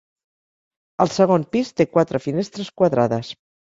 El 1.05 1.13
segon 1.17 1.47
pis 1.53 1.71
té 1.79 1.89
quatre 1.95 2.25
finestres 2.29 2.77
quadrades. 2.81 3.37